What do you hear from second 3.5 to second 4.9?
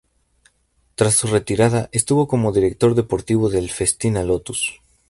del Festina-Lotus.